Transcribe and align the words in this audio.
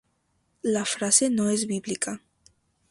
La 0.63 0.83
frase 0.83 1.29
no 1.29 1.51
es 1.51 1.67
bíblica. 1.67 2.21